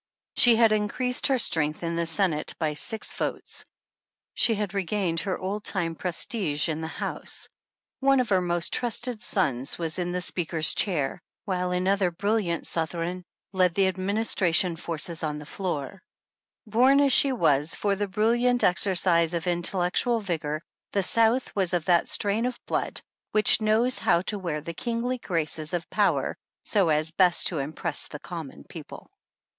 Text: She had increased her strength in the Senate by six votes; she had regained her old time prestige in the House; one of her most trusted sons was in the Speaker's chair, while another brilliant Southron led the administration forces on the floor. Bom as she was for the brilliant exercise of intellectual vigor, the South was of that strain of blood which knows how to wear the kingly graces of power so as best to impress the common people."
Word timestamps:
She 0.35 0.55
had 0.55 0.71
increased 0.71 1.27
her 1.27 1.37
strength 1.37 1.83
in 1.83 1.95
the 1.95 2.07
Senate 2.07 2.55
by 2.57 2.73
six 2.73 3.13
votes; 3.13 3.65
she 4.33 4.55
had 4.55 4.73
regained 4.73 5.19
her 5.19 5.37
old 5.37 5.63
time 5.63 5.93
prestige 5.93 6.67
in 6.67 6.81
the 6.81 6.87
House; 6.87 7.47
one 7.99 8.19
of 8.19 8.29
her 8.29 8.41
most 8.41 8.73
trusted 8.73 9.21
sons 9.21 9.77
was 9.77 9.99
in 9.99 10.11
the 10.11 10.19
Speaker's 10.19 10.73
chair, 10.73 11.21
while 11.45 11.69
another 11.69 12.09
brilliant 12.09 12.65
Southron 12.65 13.23
led 13.53 13.75
the 13.75 13.85
administration 13.85 14.75
forces 14.75 15.23
on 15.23 15.37
the 15.37 15.45
floor. 15.45 16.01
Bom 16.65 16.99
as 16.99 17.13
she 17.13 17.31
was 17.31 17.75
for 17.75 17.95
the 17.95 18.07
brilliant 18.07 18.63
exercise 18.63 19.35
of 19.35 19.45
intellectual 19.45 20.19
vigor, 20.19 20.63
the 20.93 21.03
South 21.03 21.55
was 21.55 21.75
of 21.75 21.85
that 21.85 22.09
strain 22.09 22.47
of 22.47 22.59
blood 22.65 22.99
which 23.33 23.61
knows 23.61 23.99
how 23.99 24.21
to 24.21 24.39
wear 24.39 24.61
the 24.61 24.73
kingly 24.73 25.19
graces 25.19 25.75
of 25.75 25.87
power 25.91 26.35
so 26.63 26.89
as 26.89 27.11
best 27.11 27.45
to 27.45 27.59
impress 27.59 28.07
the 28.07 28.17
common 28.19 28.63
people." 28.63 29.11